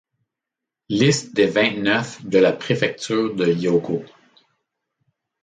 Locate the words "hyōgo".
3.45-4.03